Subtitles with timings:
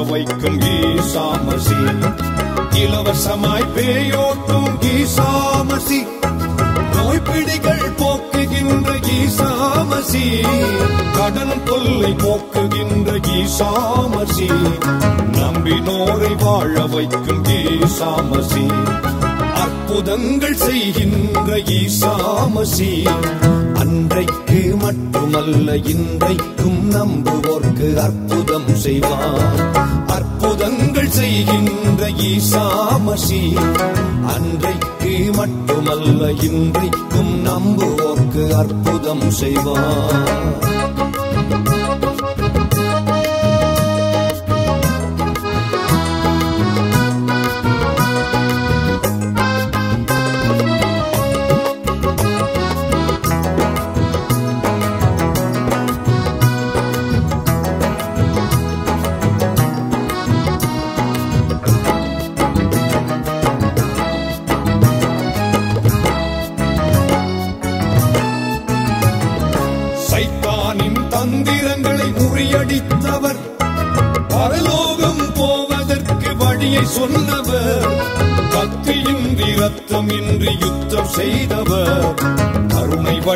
[0.00, 2.04] வாழ வைக்கும் ஈசாமசி.
[2.70, 6.06] இலவசமாய் பேயோட்டும் ஈசாமசி.
[6.92, 10.46] நோய்பிடிகள் போக்குகின்ற ஈசாமசி.
[11.16, 14.50] கடன் தொல்லை போக்குகின்ற ஈசாமசி.
[15.32, 18.72] நம்பினோரை வாழ வைக்கும் ஈசாமசி.
[19.54, 23.08] அற்புதங்கள் செய்கின்ற ஈசாமசி.
[23.80, 29.60] அன்றைக்கு மட்டுமல்ல இன்றைக்கும் நம்புவோர்க்கு அற்புதம் செய்வார்.
[30.06, 33.42] அற்புதங்கள் செய்கின்ற ஈசாமசி
[34.34, 40.79] அன்றைக்கு மட்டுமல்ல இன்றைக்கும் நம்புவோர்க்கு அற்புதம் செய்வார்.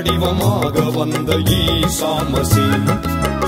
[0.04, 2.64] வடிவமாக வந்த ஈசாமசி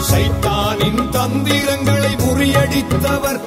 [0.09, 3.41] சைத்தானின் தந்திரங்களை முறியடித்தவர்.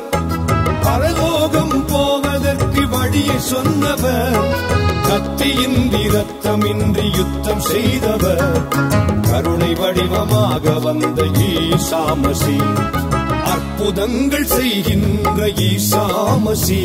[0.81, 4.37] பரலோகம் போவதற்கு வழியை சொன்னவர்.
[5.07, 5.79] கத்தியின்
[6.13, 8.45] ரத்தமின்றி யுத்தம் செய்தவர்.
[9.31, 12.57] கருணை வடிவமாக வந்த ஈசாமசி
[13.53, 16.83] அற்புதங்கள் செய்கின்ற ஈசாமசி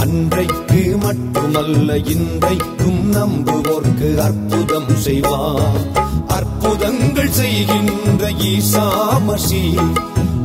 [0.00, 5.80] அன்றைக்கு மட்டுமல்ல இன்றைக்கும் நம்புவோர்க்கு அற்புதம் செய்வார்.
[6.26, 9.62] அற்புதங்கள் செய்கின்ற ஈசாமசி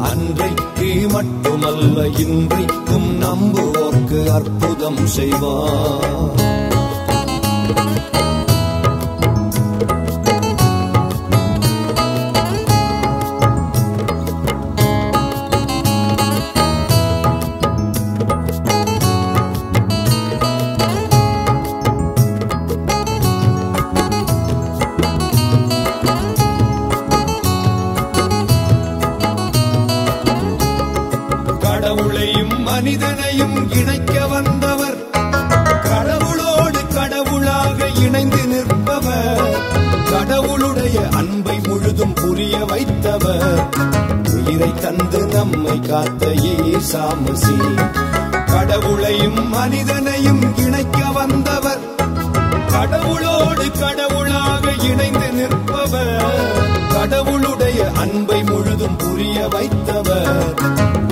[0.10, 6.55] அன்றைக்கு மட்டுமல்ல இன்றைக்கும் நம்புவோர்க்கு அற்புதம் செய்வார்.
[45.76, 47.58] நம்மை காத்த ஈசாமசி.
[48.46, 51.80] கடவுளையும் மனிதனையும் இணைக்க வந்தவர்.
[52.68, 56.52] கடவுளோடு கடவுளாக இணைந்து நிற்பவர்.
[56.94, 60.56] கடவுளுடைய அன்பை முழுதும் புரிய வைத்தவர்.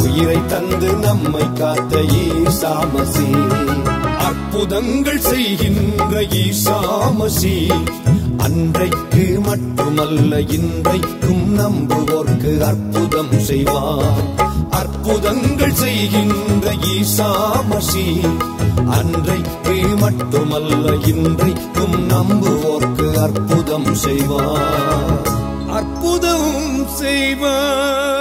[0.01, 3.47] உயிரை தந்து நம்மை காத்த ஈசாமசி.
[4.17, 7.71] அற்புதங்கள் செய்கின்ற ஈசாமசி.
[8.53, 14.23] அன்றைக்கு மட்டுமல்ல இன்றைக்கும் நம்புவோர்க்கு அற்புதம் செய்வார்.
[14.69, 17.33] அற்புதங்கள் செய்கின்ற ஈசா
[17.71, 18.37] மசி.
[18.85, 25.27] அன்றைக்கு மட்டுமல்ல இன்றைக்கும் நம்புவோர்க்கு அற்புதம் செய்வார்.
[25.69, 28.12] அற்புதம் செய்வார்.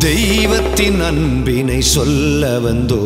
[0.00, 3.00] தெய்வத்தின் அன்பினை சொல்ல வந்தோ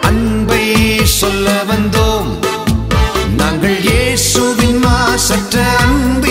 [0.00, 0.64] அன்பை
[1.20, 2.30] சொல்ல வந்தோம்.
[3.36, 6.23] நாங்கள் இயேசுவின் மாசற்ற அன்பு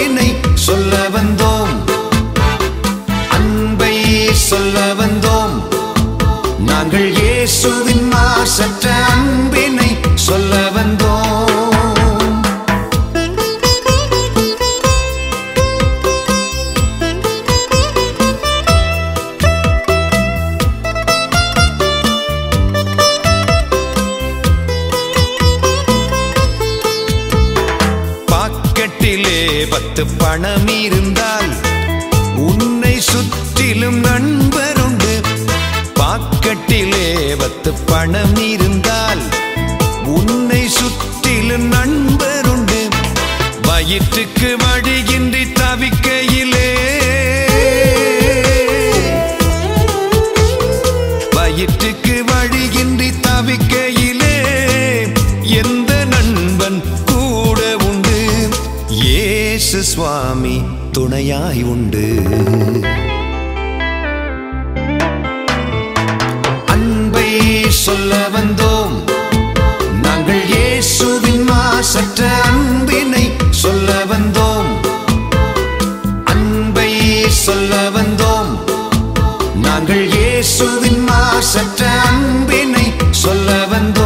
[80.13, 82.87] இயேசுவின் மாசற்ற அன்பினை
[83.21, 84.02] சொல்ல வந்து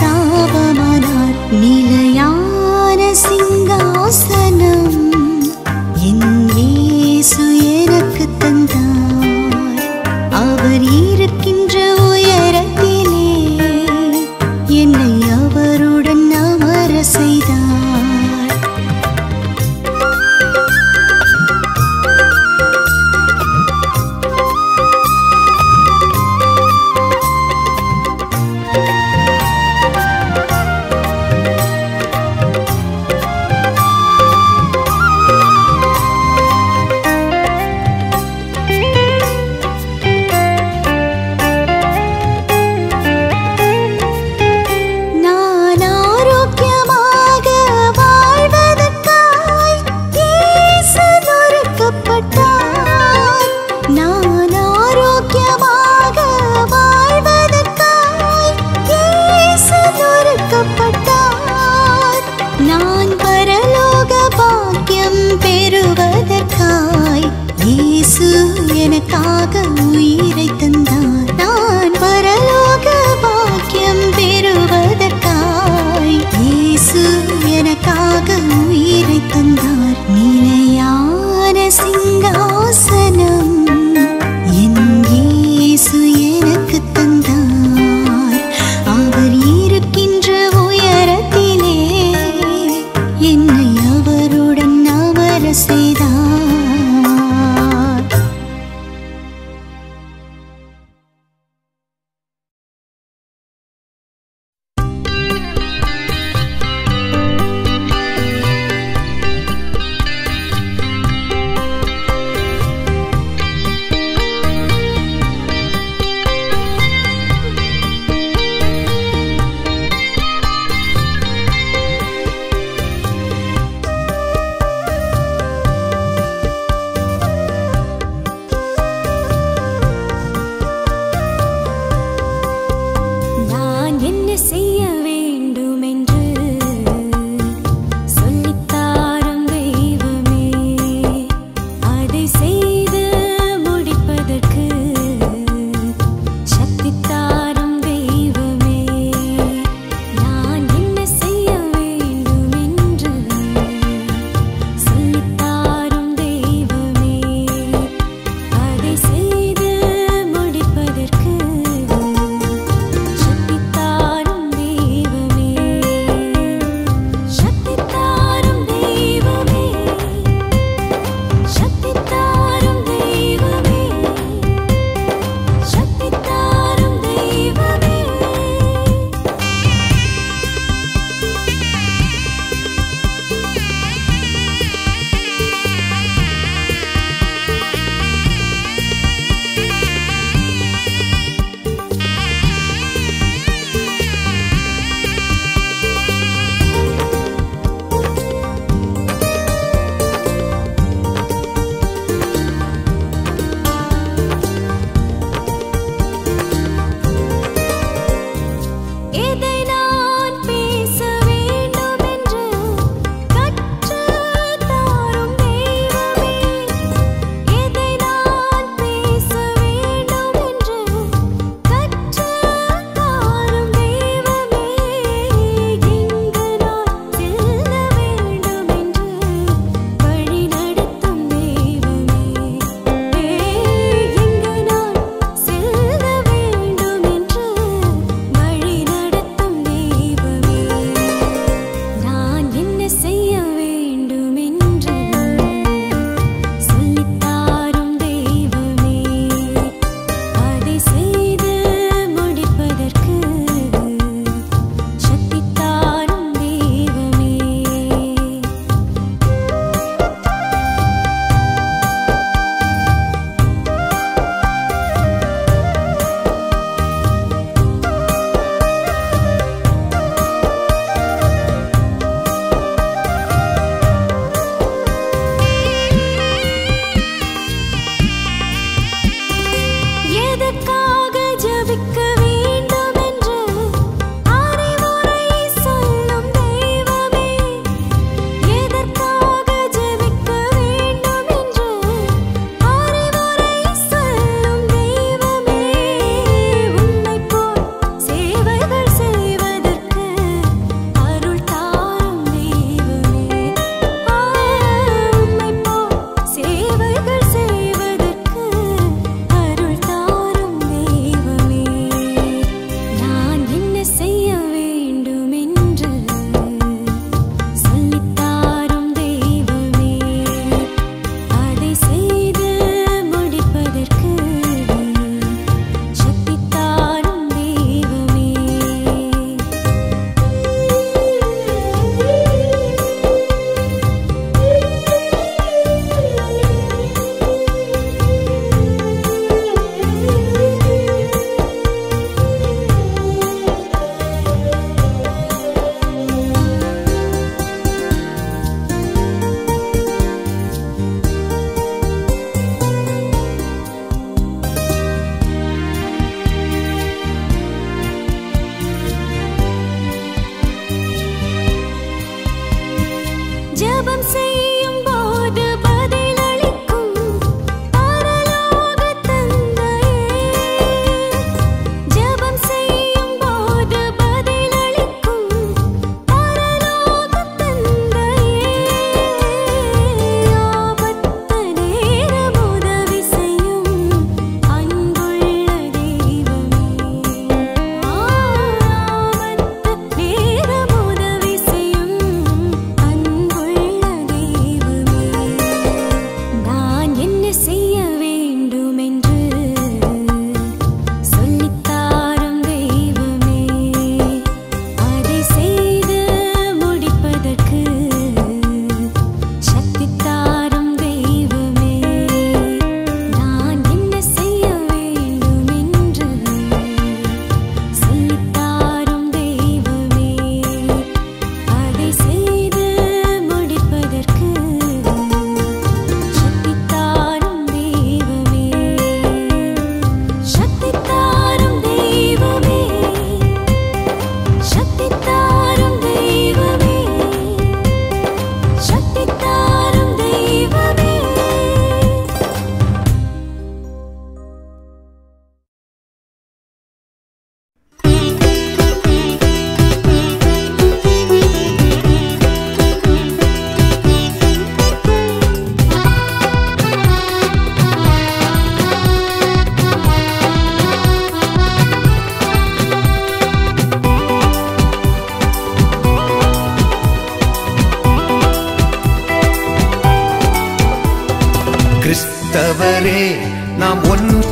[0.00, 0.37] そ。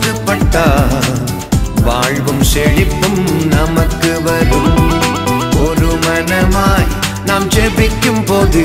[0.07, 0.67] பாடுபட்டா
[1.85, 4.77] வாழ்வும் செழிப்பும் நமக்கு வரும்.
[5.67, 6.91] ஒரு மனமாய்
[7.25, 8.65] நாம் ஜெபிக்கும் போது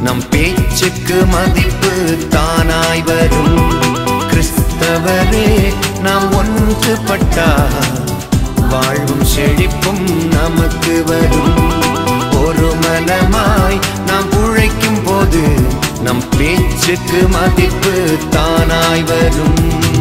[0.00, 1.92] நம் பேச்சுக்கு மதிப்பு
[2.30, 3.58] தானாய் வரும்.
[4.30, 7.50] கிறிஸ்தவரே நாம் ஒன்றுபட்டா?
[8.68, 10.06] வாழ்வும் செழிப்பும்
[10.40, 11.54] நமக்கு வரும்.
[12.44, 15.44] ஒரு மனமாய் நாம் உழைக்கும் போது
[16.00, 19.95] நம் பேச்சுக்கு மதிப்பு தானாய் வரும்.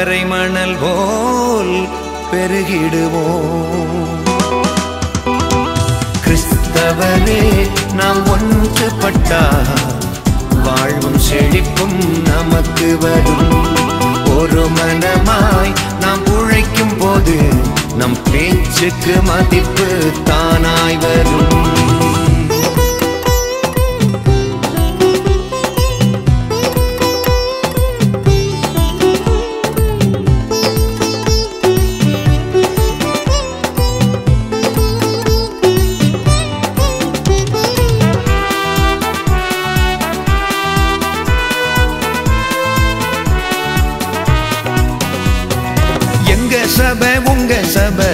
[0.00, 1.88] கரை மணல் போல்
[2.32, 4.14] பெருகிடுவோம்.
[6.24, 9.42] கிறிஸ்தவரே நாம் ஒன்றுபட்டா
[10.62, 13.74] வாழ்வும் செழிப்பும் நமக்கு வரும்.
[14.38, 17.38] ஒரு மனமாய் நாம் உழைக்கும் போது
[17.94, 22.09] நம் பேச்சுக்கு மதிப்பு தானாய் வரும்.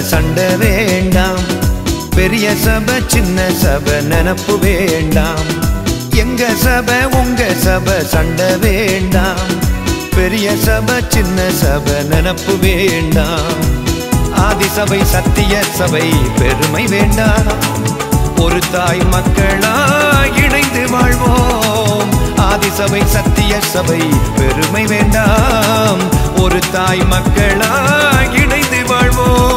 [0.01, 1.65] சண்டை வேண்டாம்.
[2.15, 5.75] பெரிய சபை சின்ன சபை நினப்பு வேண்டாம்.
[6.15, 9.65] எங்க சபை உங்க சபை சண்டை வேண்டாம்.
[10.15, 13.85] பெரிய சபை சின்ன சபை நினப்பு வேண்டாம்.
[14.37, 17.53] ஆதி சபை சத்திய சபை பெருமை வேண்டாம்.
[18.39, 19.75] ஒரு தாய் மக்களா
[20.45, 22.37] இணைந்து வாழ்வோம்.
[22.37, 23.99] ஆதி சபை சத்திய சபை
[24.37, 25.99] பெருமை வேண்டாம்.
[26.39, 27.75] ஒரு தாய் மக்களா
[28.43, 29.56] இணைந்து வாழ்வோம்.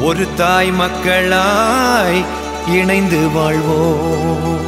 [0.00, 2.24] ஒரு தாய் மக்களாய்
[2.66, 4.60] இணைந்து வாழ்வோம்.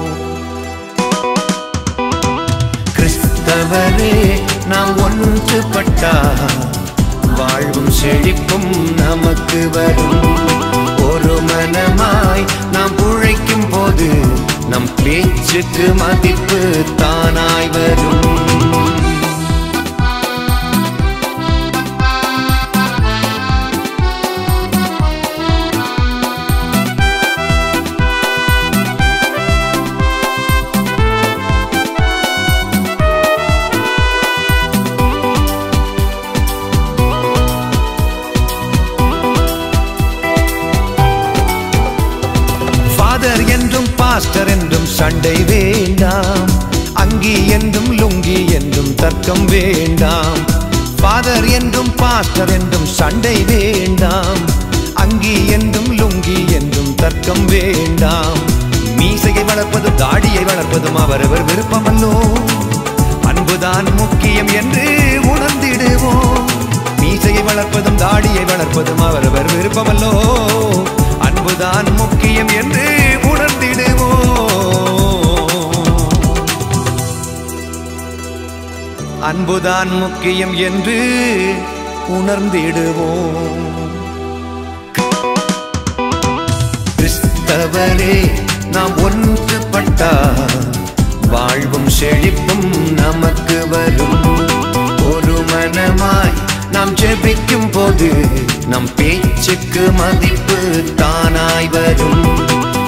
[2.97, 6.31] கிறிஸ்தவரே நாம் ஒன்றுபட்டா?
[7.37, 10.37] வாழ்வும் செழிப்பும் நமக்கு வரும்.
[11.11, 14.11] ஒரு மனமாய் நாம் உழைக்கும் போது
[14.69, 18.41] நம் பேச்சுக்கு மதிப்பு தானாய் வரும்.
[52.49, 54.39] என்றும் என்றும் சண்டை வேண்டாம்.
[54.95, 58.39] அங்கி என்றும் லுங்கி என்றும் தர்க்கம் வேண்டாம்.
[58.97, 62.13] மீசையை வளர்ப்பது தாடியை வளர்ப்பதும் அவரவர் விருப்பமல்லோ?
[63.23, 66.51] அன்புதான் முக்கியம் என்று உணர்ந்திடுவோம்.
[67.01, 70.13] மீசையை வளர்ப்பதும் தாடியை வளர்ப்பதும் அவரவர் விருப்பமல்லோ?
[71.19, 74.31] அன்புதான் முக்கியம் என்று உணர்ந்திடுவோம்.
[79.21, 81.01] அன்புதான் முக்கியம் என்று
[82.13, 83.61] உணர்ந்திடுவோம்.
[86.97, 88.31] கிறிஸ்தவரே
[88.71, 90.13] நாம் ஒன்றுபட்டா
[91.31, 94.21] வாழ்வும் செழிப்பும் நமக்கு வரும்.
[95.13, 96.39] ஒரு மனமாய்
[96.71, 98.13] நாம் ஜெபிக்கும் போது
[98.67, 100.59] நம் பேச்சுக்கு மதிப்பு
[100.97, 102.25] தானாய் வரும்.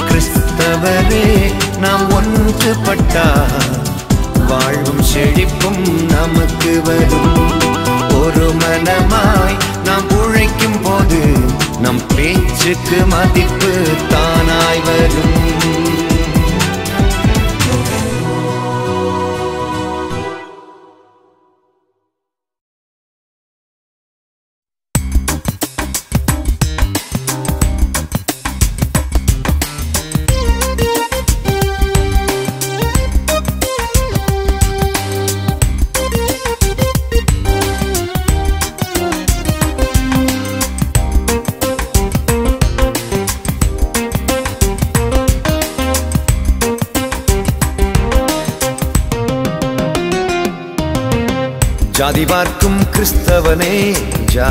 [0.09, 3.29] கிறிஸ்தவரே நாம் ஒன்றுபட்டா
[4.47, 7.64] வாழ்வும் செழிப்பும் நமக்கு வரும்.
[8.21, 11.21] ஒரு மனமாய் நாம் உழைக்கும் போது
[11.81, 13.73] நம் பேச்சுக்கு மதிப்பு
[14.13, 15.84] தானாய் வரும்.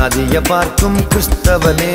[0.04, 1.92] ஜாதிய பார்க்கும் கிறிஸ்தவனே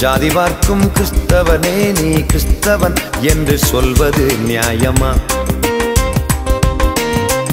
[0.00, 5.10] ஜாதி பார்க்கும் கிறிஸ்தவனே நீ கிறிஸ்தவன் என்று சொல்வது நியாயமா?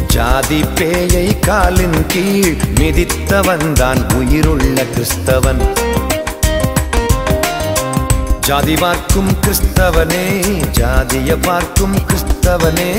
[0.08, 5.62] ஜாதி பேயை காலின் கீழ் மிதித்தவன் தான் உயிருள்ள கிறிஸ்தவன்.
[8.40, 10.26] ஜாதி பார்க்கும் கிறிஸ்தவனே
[10.72, 12.92] ஜாதிய பார்க்கும் கிறிஸ்தவனே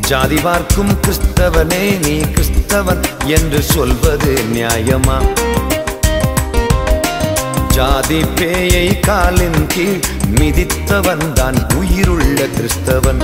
[0.00, 5.18] ஜாதி பார்க்கும் கிறிஸ்தவனே நீ கிறிஸ்தவன் என்று சொல்வது நியாயமா?
[7.76, 10.04] ஜாதி பேயை காலின் கீழ்
[10.36, 13.20] மிதித்தவன் தான் உயிருள்ள கிறிஸ்தவன்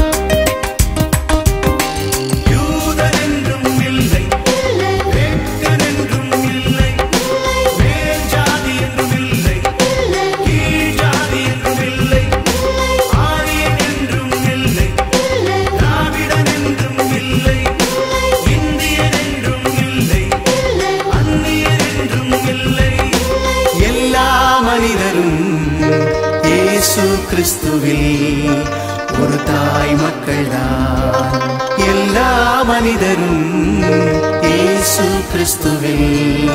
[35.45, 36.51] கிறிஸ்துவில்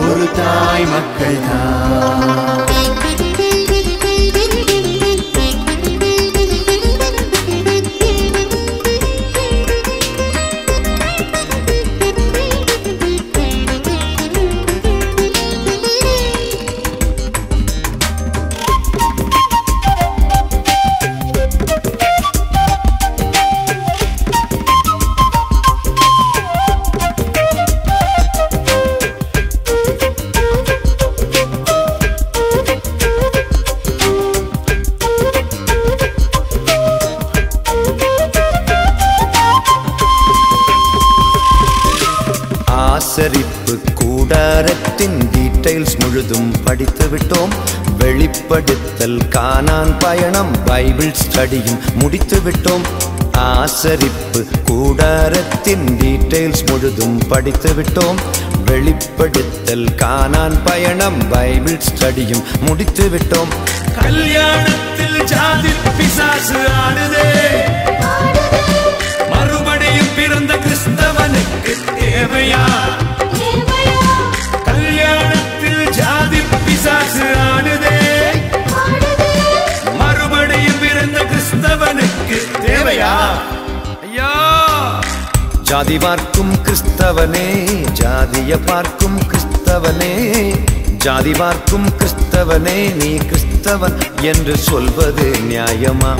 [0.00, 2.69] ஒரு தாய் மக்கள் தான்
[52.50, 52.84] விட்டோம்.
[53.38, 58.18] ஆசரிப்பு கூடாரத்தின் டீட்டெயில்ஸ் முழுதும் படித்து விட்டோம்.
[58.64, 63.52] வெளிப்படுத்தல் காணான் பயணம் பைபிள் ஸ்டடியும் முடித்து விட்டோம்.
[64.02, 67.69] கல்யாணத்தில் ஜாதி பிசாசு ஆடுதே.
[85.80, 87.44] ஜாதி பார்க்கும் கிறிஸ்தவனே
[87.92, 90.10] ஜாதிய பார்க்கும் கிறிஸ்தவனே
[90.96, 96.12] ஜாதி பார்க்கும் கிறிஸ்தவனே நீ கிறிஸ்தவன் என்று சொல்வது நியாயமா?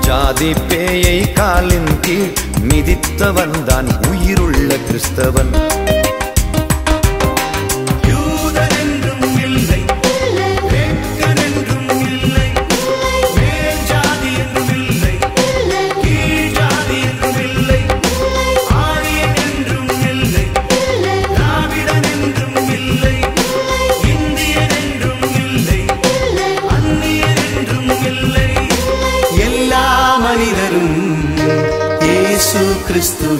[0.00, 5.52] ஜாதி பேயை காலின் கீழ் மிதித்தவன் தான் உயிருள்ள கிறிஸ்தவன்.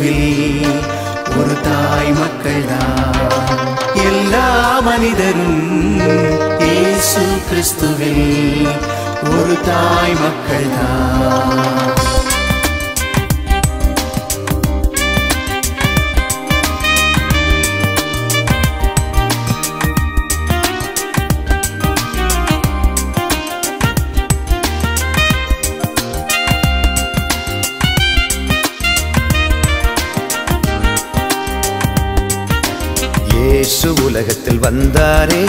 [0.01, 3.81] இயேசுவில் ஒரு தாய் மக்கள்தான்.
[4.05, 5.71] எல்லா மனிதரும்
[6.59, 8.69] இயேசு கிறிஸ்துவில்
[9.33, 12.26] ஒரு தாய் மக்கள்தான்.
[34.17, 35.41] உலகத்தில் வந்தாரே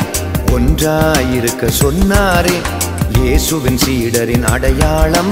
[0.56, 2.56] ஒன்றாயிருக்க சொன்னாரே.
[3.18, 5.32] இயேசுவின் சீடரின் அடையாளம்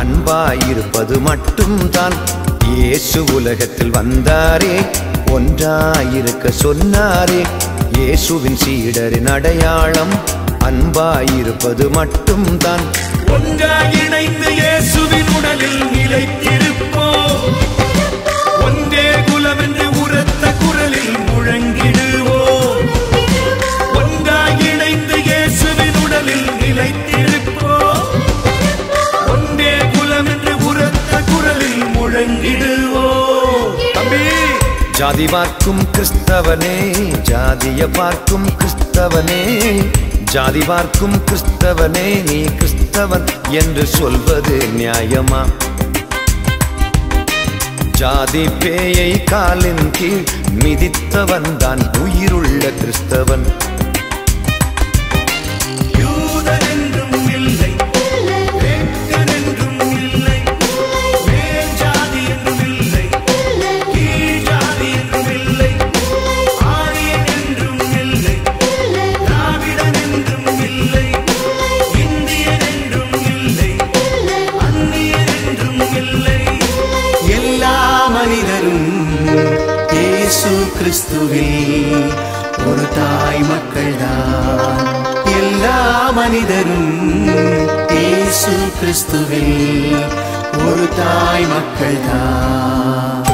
[0.00, 2.16] அன்பாயிருப்பது மட்டும்தான்.
[2.70, 4.72] இயேசு உலகத்தில் வந்தாரே
[5.36, 7.40] ஒன்றாயிருக்க சொன்னாரே.
[7.98, 10.14] இயேசுவின் சீடரின் அடையாளம்
[10.70, 12.84] அன்பாயிருப்பது மட்டும்தான்.
[13.36, 17.19] ஒன்றாக இணைந்து இயேசுவின் உடலில் நிலைத்திருப்போம்.
[35.00, 36.74] ஜாதி பார்க்கும் கிறிஸ்தவனே
[37.22, 39.38] ஜாதிய பார்க்கும் கிறிஸ்தவனே
[40.24, 45.40] ஜாதி பார்க்கும் கிறிஸ்தவனே நீ கிறிஸ்தவன் என்று சொல்வது நியாயமா?
[47.92, 50.24] ஜாதி பேயை காலின் கீழ்
[50.64, 53.44] மிதித்தவன் தான் உயிருள்ள கிறிஸ்தவன்.
[80.80, 81.48] கிறிஸ்துவே
[82.66, 84.86] ஒரு தாய் மக்கள்தான்.
[85.40, 86.94] எல்லா மனிதரும்
[87.88, 90.06] இயேசு கிறிஸ்துவில்
[90.66, 93.29] ஒரு தாய் மக்கள்தான்.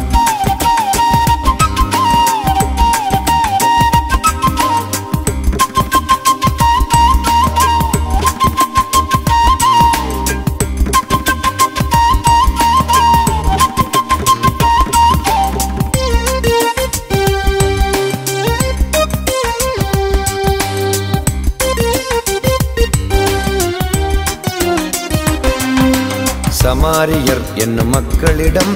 [26.97, 28.73] ஆரியர் என்னும் மக்களிடம்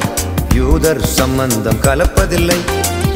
[0.58, 2.58] யூதர் சம்பந்தம் கலப்பதில்லை.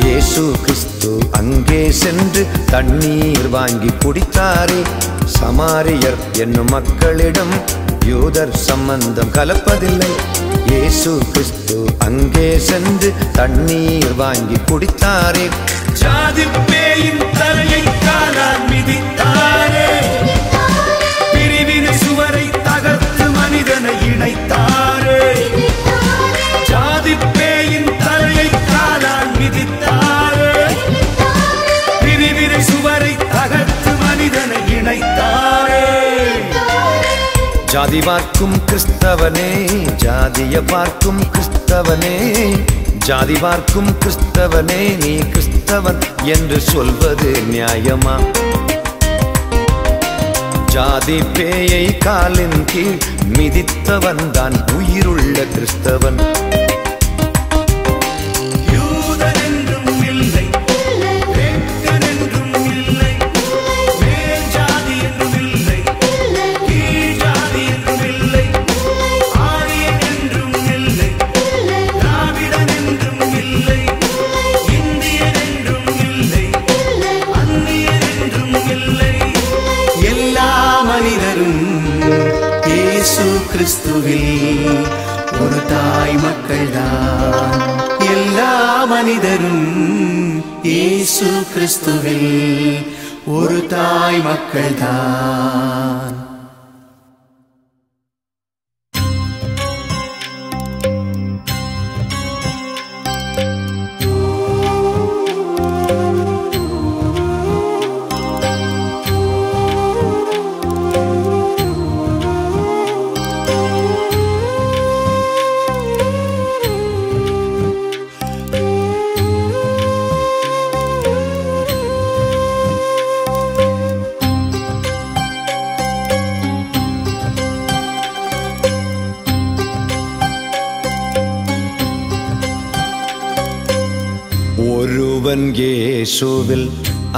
[0.03, 2.43] இயேசு கிறிஸ்து அங்கே சென்று
[2.73, 4.81] தண்ணீர் வாங்கி குடித்தாரே.
[5.37, 7.55] சமாரியர் என்னும் மக்களிடம்
[8.11, 10.13] யூதர் சம்பந்தம் கலப்பதில்லை.
[10.71, 15.47] இயேசு கிறிஸ்து அங்கே சென்று தண்ணீர் வாங்கி குடித்தாரே.
[16.03, 19.84] ஜாதி பேயின் தலையை காலால் மிதித்தாரே.
[37.85, 39.49] ஜாதி பார்க்கும் கிறிஸ்தவனே
[39.97, 42.13] ஜாதிய பார்க்கும் கிறிஸ்தவனே
[43.07, 48.15] ஜாதி பார்க்கும் கிறிஸ்தவனே நீ கிறிஸ்தவன் என்று சொல்வது நியாயமா?
[50.67, 52.99] ஜாதி பேயை காலின் கீழ்
[53.39, 56.19] மிதித்தவன் தான் உயிருள்ள கிறிஸ்தவன்.
[94.35, 95.64] தாய்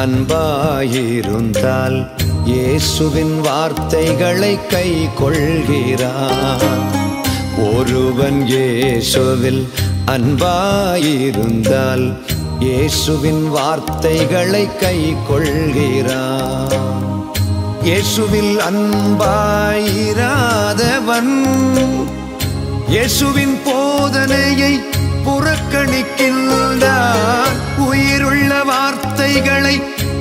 [0.06, 1.96] அன்பாயிருந்தால்
[2.48, 4.90] இயேசுவின் வார்த்தைகளை கை
[5.20, 6.84] கொள்கிறான்
[7.66, 9.62] ஒருவன் இயேசுவில்
[10.14, 12.04] அன்பாயிருந்தால்
[12.60, 14.98] இயேசுவின் வார்த்தைகளை கை
[15.28, 17.04] கொள்கிறான்
[17.82, 20.14] இயேசுவில் அன்பாயிராதவன்
[22.88, 24.72] இயேசுவின் போதனையை
[25.26, 27.54] புறக்கணிக்கின்றான்
[27.86, 29.76] உயிருள்ள வார்த்தைகளை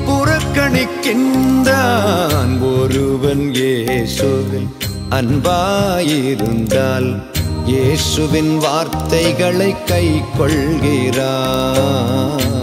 [0.08, 4.68] புறக்கணிக்கின்றான் ஒருவன் இயேசுவில்.
[5.10, 7.24] அன்பாயிருந்தால்
[7.66, 12.55] இயேசுவின் வார்த்தைகளை கை கொள்கிறான்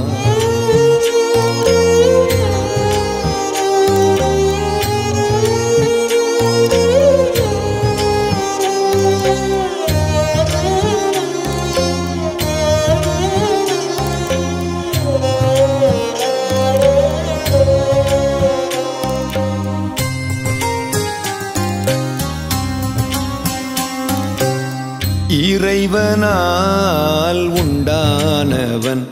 [25.62, 29.08] இறைவனால் உண்டானவன்.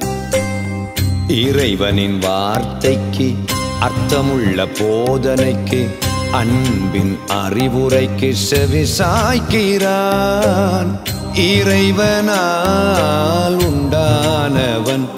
[1.29, 3.35] இறைவனின் வார்த்தைக்கு
[3.81, 5.91] அர்த்தமுள்ள போதனைக்கு
[6.33, 11.01] அன்பின் அறிவுரைக்கு செவிசாய்க்கிறான்.
[11.35, 15.09] இறைவனால் உண்டானவன்.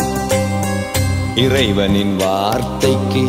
[1.36, 3.28] இறைவனின் வார்த்தைக்கு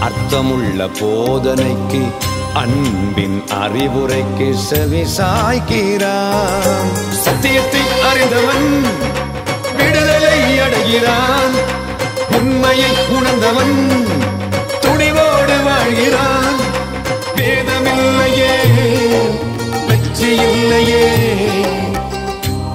[0.00, 2.32] அர்த்தமுள்ள போதனைக்கு
[2.62, 6.12] அன்பின் அறிவுரைக்கு செவிசாய்க்கிறான்
[7.24, 8.68] சத்தியத்தை அறிந்தவன்
[9.78, 11.56] விடுதலை அடைகிறான்.
[12.38, 13.76] உண்மையை உணர்ந்தவன்
[14.84, 16.60] துணிவோடு வாழ்கிறான்.
[17.38, 18.54] வேதமில்லையே
[19.88, 21.06] வெற்றி இல்லையே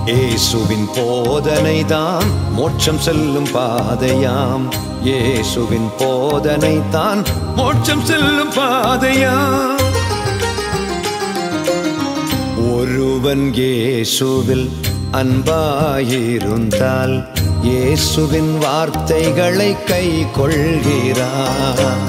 [0.09, 4.67] இயேசுவின் போதனை தான் மோட்சம் செல்லும் பாதையாம்.
[5.03, 7.21] இயேசுவின் போதனை தான்
[7.55, 9.77] மோட்சம் செல்லும் பாதையாம்.
[12.75, 14.67] ஒருவன் இயேசுவில்
[15.11, 17.27] அன்பாயிருந்தால்
[17.63, 22.05] இயேசுவின் வார்த்தைகளை கை கொள்கிறான்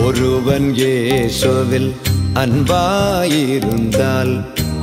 [0.00, 1.92] ஒருவன் இயேசுவில்
[2.44, 4.34] அன்பாயிருந்தால்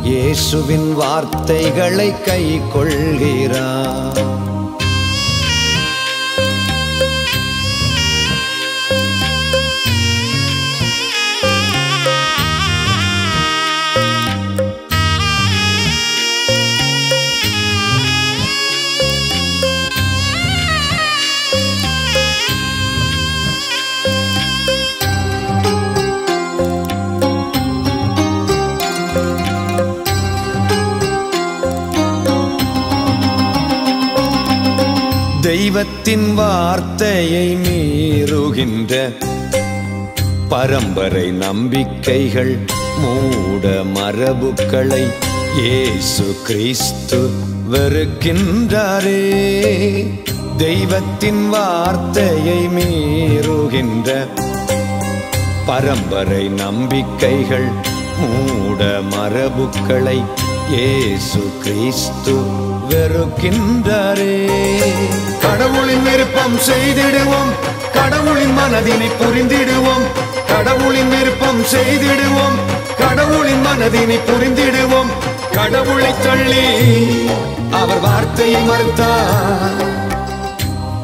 [0.08, 2.44] இயேசுவின் வார்த்தைகளை கை
[2.74, 4.47] கொள்கிறார்.
[35.48, 38.94] தெய்வத்தின் வார்த்தையை மீறுகின்ற
[40.50, 42.58] பரம்பரை நம்பிக்கைகள்
[43.02, 43.68] மூட
[43.98, 45.04] மரபுக்களை
[45.60, 47.20] இயேசு கிறிஸ்து
[47.72, 49.22] வெறுக்கின்றாரே.
[50.58, 54.10] தெய்வத்தின் வார்த்தையை மீறுகின்ற
[55.66, 57.70] பரம்பரை நம்பிக்கைகள்
[58.20, 58.84] மூட
[59.16, 60.20] மரபுக்களை
[60.70, 62.36] இயேசு கிறிஸ்து
[62.90, 64.36] வெறுக்கின்றாரே.
[66.48, 67.52] நாம் செய்திடுவோம்.
[67.94, 70.06] கடவுளின் மனதினை புரிந்திடுவோம்.
[70.48, 72.58] கடவுளின் விருப்பம் செய்திடுவோம்.
[72.98, 75.10] கடவுளின் மனதினை புரிந்திடுவோம்.
[75.52, 76.96] கடவுளை தள்ளி
[77.72, 79.84] அவர் வார்த்தையை மறுத்தார்.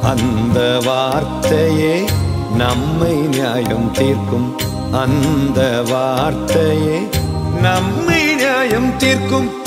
[0.02, 2.10] அந்த வார்த்தையே
[2.58, 4.60] நம்மை நியாயம் தீர்க்கும்.
[4.92, 7.10] அந்த வார்த்தையே
[7.62, 9.62] நம்மை நியாயம் தீர்க்கும்.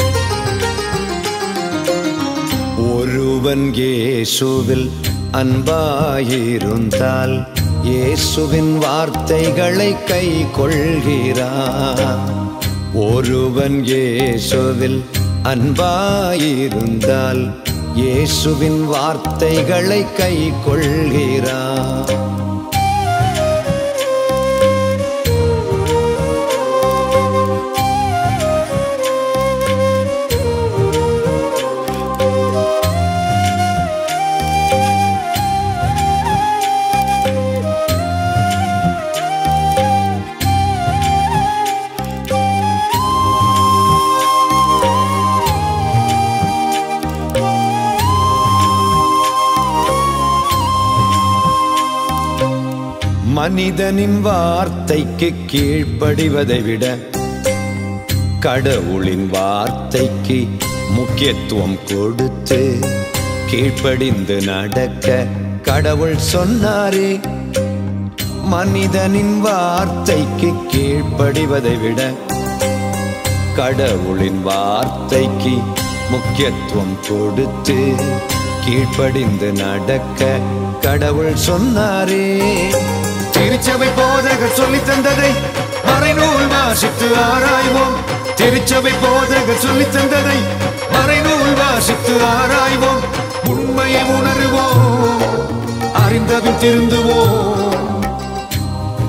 [2.95, 4.91] ஒருவன் இயேசுவில்
[5.39, 7.35] அன்பாயிருந்தால்
[7.83, 12.23] இயேசுவின் வார்த்தைகளை கை கொள்கிறான்
[13.07, 14.99] ஒருவன் இயேசுவில்
[15.45, 17.43] அன்பாயிருந்தால்
[17.95, 20.35] இயேசுவின் வார்த்தைகளை கை
[20.65, 22.36] கொள்கிறான்
[53.47, 56.85] மனிதனின் வார்த்தைக்கு கீழ்ப்படிவதை விட
[58.41, 60.39] கடவுளின் வார்த்தைக்கு
[60.91, 62.59] முக்கியத்துவம் கொடுத்து
[63.51, 65.27] கீழ்ப்படிந்து நடக்க
[65.63, 67.11] கடவுள் சொன்னாரே.
[68.55, 72.11] மனிதனின் வார்த்தைக்கு கீழ்ப்படிவதை விட
[73.55, 75.57] கடவுளின் வார்த்தைக்கு
[76.11, 77.79] முக்கியத்துவம் கொடுத்து
[78.67, 80.39] கீழ்ப்படிந்து நடக்க
[80.81, 82.29] கடவுள் சொன்னாரே.
[83.47, 85.31] திருச்சபை போதகர் சொல்லி தந்ததை
[85.87, 87.95] மறைநூல் வாசித்து ஆராய்வோம்.
[88.35, 90.39] திருச்சபை போதகர் சொல்லி தந்ததை
[90.93, 93.03] மறைநூல் வாசித்து ஆராய்வோம்.
[93.49, 98.01] உண்மையை உணர்வோம் அறிந்ததும் திருந்துவோம்.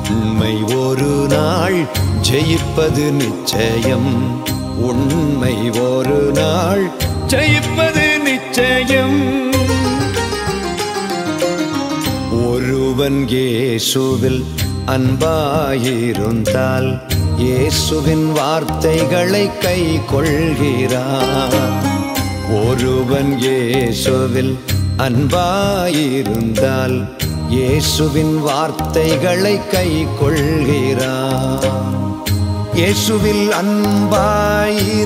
[0.09, 1.87] உண்மை ஒரு நாள்
[2.29, 4.41] ஜெயிப்பது நிச்சயம்.
[4.77, 6.91] உண்மை ஒரு நாள்
[7.27, 9.46] ஜெயிப்பது நிச்சயம்.
[12.97, 14.39] ஒருவன் இயேசுவில்
[14.93, 16.87] அன்பாயிருந்தால்
[17.39, 19.81] இயேசுவின் வார்த்தைகளை கை
[20.11, 21.75] கொள்கிறான்
[22.61, 24.51] ஒருவன் இயேசுவில்
[25.05, 26.97] அன்பாயிருந்தால்
[27.49, 29.89] இயேசுவின் வார்த்தைகளை கை
[30.19, 31.93] கொள்கிறான்
[32.73, 35.05] இயேசுவில் அன்பாயிராதவன்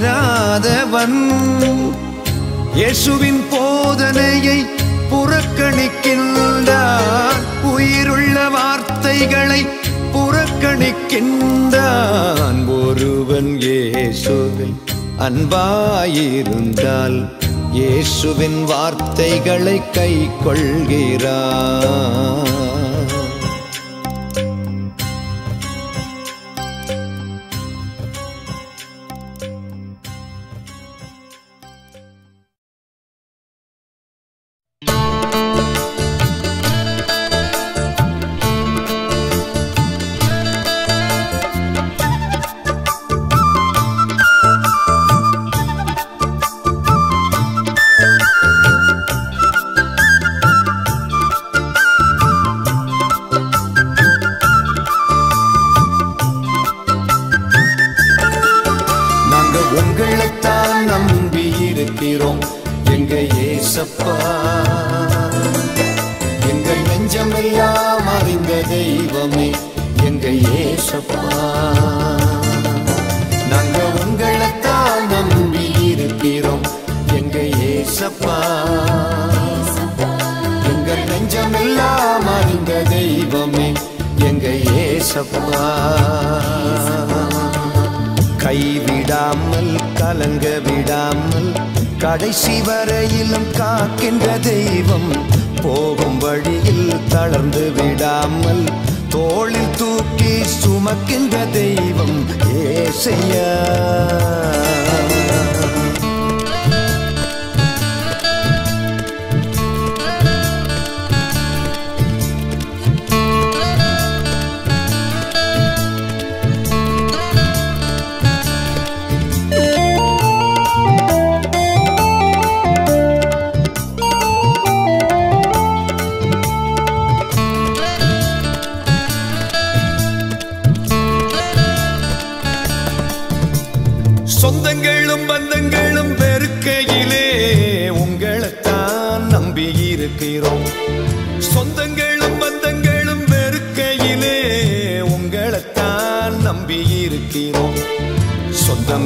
[2.74, 4.62] இயேசுவின் போதனையை
[5.12, 7.44] புறக்கணிக்கின்றார்.
[7.64, 9.66] உயிருள்ள வார்த்தைகளை
[10.14, 12.84] புறக்கணிக்கின்றான்.
[12.84, 14.74] ஒருவன் இயேசுவில்
[15.20, 17.30] அன்பாயிருந்தால்
[17.72, 22.71] இயேசுவின் வார்த்தைகளை கை கொள்கிறான்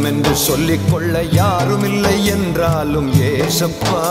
[0.05, 4.01] சொந்தம் என்று சொல்லிக் கொள்ள யாரும் இல்லை என்றாலும் ஏசப்பா.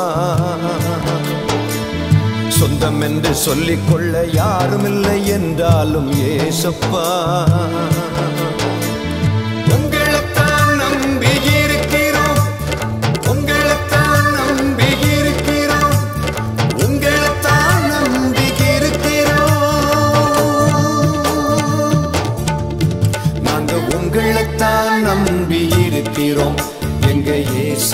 [2.49, 7.07] சொந்தம் என்று சொல்லிக் கொள்ள யாரும் இல்லை என்றாலும் ஏசப்பா.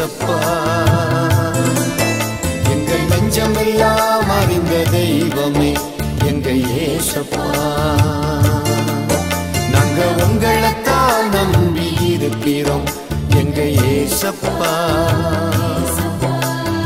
[0.00, 0.36] ஏசப்பா
[2.72, 5.72] எங்கள் நெஞ்சமெல்லாம் அறிந்த தெய்வமே
[6.28, 7.44] எங்கள் ஏசப்பா.
[9.74, 12.86] நாங்க உங்களைத்தான் நம்பி இருக்கிறோம்
[13.40, 14.72] எங்கள் ஏசப்பா.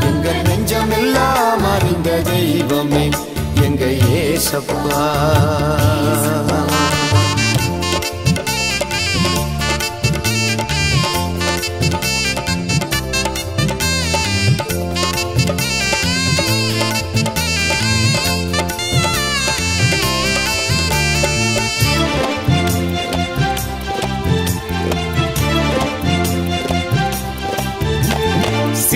[0.09, 3.05] எங்கள் நெஞ்சமெல்லாம் அறிந்த தெய்வமே
[3.67, 5.05] எங்கள் ஏசப்பா.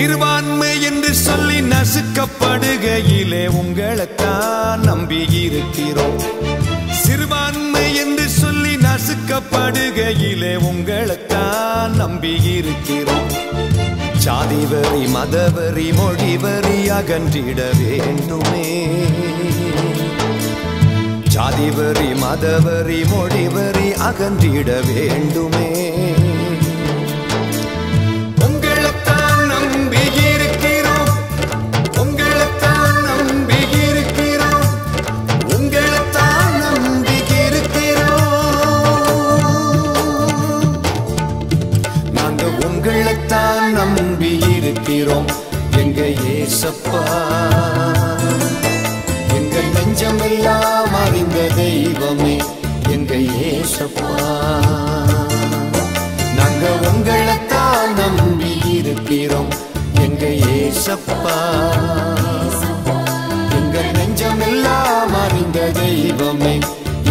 [0.00, 6.20] சிறுபான்மை என்று சொல்லி நசுக்கப்படுகையிலே உங்களைத்தான் நம்பி இருக்கிறோம்.
[6.90, 13.30] சிறுபான்மை என்று சொல்லி நசுக்கப்படுகையிலே உங்களைத்தான் நம்பி இருக்கிறோம்.
[14.24, 18.86] ஜாதிவரி மதவரி மொழிவரி அகன்றிட வேண்டுமே.
[21.34, 26.09] ஜாதிவரி மதவரி மொழிவரி அகன்றிட வேண்டுமே.
[46.62, 47.02] ஏசப்பா
[49.36, 52.34] எங்கள் நெஞ்சமெல்லாம் அறிந்த தெய்வமே
[52.94, 54.10] எங்கள் ஏசப்பா.
[56.38, 59.50] நாங்க உங்களைத்தான் நம்பி இருக்கிறோம்
[60.04, 61.36] எங்கள் ஏசப்பா.
[63.60, 66.54] எங்கள் நெஞ்சமெல்லாம் அறிந்த தெய்வமே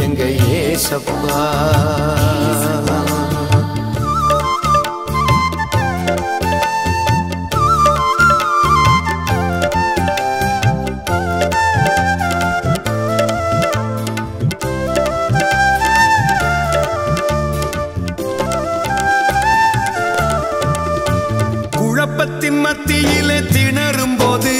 [0.05, 1.41] எங்கள் ஏசப்பா.
[23.47, 24.53] திணறும் போது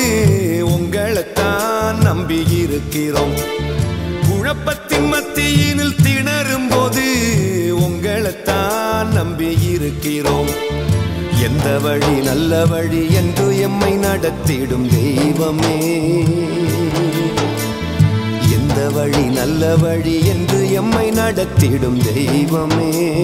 [0.67, 3.33] உங்களைத்தான் நம்பி இருக்கிறோம்.
[4.29, 7.03] குழப்பத்தின் மத்தியினில் திணறும் போது
[7.79, 10.49] உங்களைத்தான் நம்பி இருக்கிறோம்.
[11.43, 15.77] எந்த வழி நல்ல வழி என்று எம்மை நடத்திடும் தெய்வமே.
[18.51, 23.17] எந்த வழி நல்ல வழி என்று எம்மை நடத்திடும் தெய்வமே.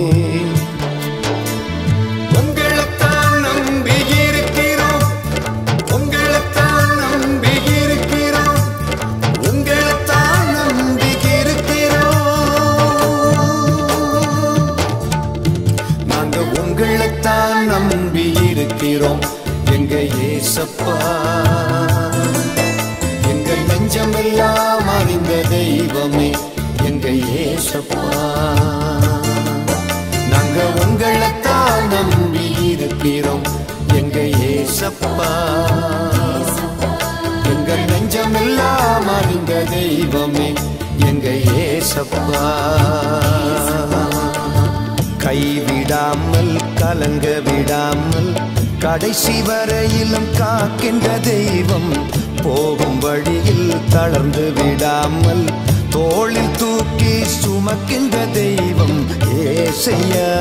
[20.86, 21.14] ஏசப்பா
[23.30, 26.28] எங்க நெஞ்சமெல்லாம் அறிந்த தெய்வமே
[26.84, 27.08] எங்க
[27.44, 28.04] ஏசப்பா.
[30.32, 33.46] நாங்க உங்களைத்தான் நம்பி இருக்கிறோம்
[34.00, 34.20] எங்க
[34.50, 35.30] ஏசப்பா.
[37.54, 40.50] எங்க நெஞ்சமெல்லாம் அறிந்த தெய்வமே
[41.10, 41.28] எங்க
[41.66, 42.46] ஏசப்பா.
[45.26, 48.32] கைவிடாமல் கலங்க விடாமல்
[48.80, 51.92] கடைசி வரையிலும் காக்கின்ற தெய்வம்
[52.44, 55.46] போகும் வழியில் தளர்ந்து விடாமல்
[55.90, 59.00] தோளில் தூக்கி சுமக்கின்ற தெய்வம்
[59.38, 60.32] ஏசையா.